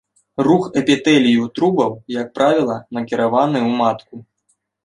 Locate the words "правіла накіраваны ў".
2.39-3.71